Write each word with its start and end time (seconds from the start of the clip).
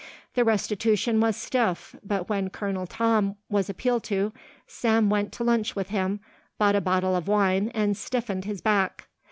The 0.33 0.43
restitution 0.43 1.19
was 1.19 1.37
stiff, 1.37 1.95
but 2.03 2.27
when 2.27 2.49
Colonel 2.49 2.87
Tom 2.87 3.35
was 3.49 3.69
appealed 3.69 4.03
to, 4.05 4.33
Sam 4.65 5.11
went 5.11 5.31
to 5.33 5.43
lunch 5.43 5.75
with 5.75 5.89
him, 5.89 6.21
bought 6.57 6.73
a 6.75 6.81
bottle 6.81 7.15
of 7.15 7.27
wine, 7.27 7.69
and 7.75 7.95
stiffened 7.95 8.45
his 8.45 8.61
back. 8.61 9.05